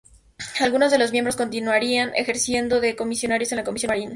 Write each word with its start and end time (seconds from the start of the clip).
Algunos 0.59 0.91
de 0.91 0.97
los 0.97 1.11
miembros 1.11 1.35
continuarían 1.35 2.11
ejerciendo 2.15 2.79
de 2.79 2.95
comisarios 2.95 3.51
en 3.51 3.57
la 3.57 3.63
Comisión 3.63 3.89
Marín. 3.91 4.09